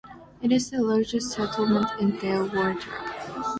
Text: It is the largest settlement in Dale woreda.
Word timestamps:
It 0.41 0.51
is 0.51 0.71
the 0.71 0.81
largest 0.81 1.29
settlement 1.33 1.85
in 1.99 2.17
Dale 2.17 2.49
woreda. 2.49 2.83